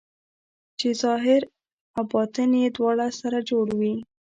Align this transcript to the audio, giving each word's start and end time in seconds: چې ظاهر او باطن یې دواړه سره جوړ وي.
چې 0.79 0.87
ظاهر 1.01 1.41
او 1.97 2.01
باطن 2.11 2.51
یې 2.61 2.69
دواړه 2.77 3.07
سره 3.19 3.37
جوړ 3.49 3.67
وي. 3.79 3.95